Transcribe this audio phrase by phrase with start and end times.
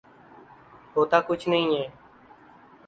[0.95, 1.85] ہوتا کچھ نہیں ہے۔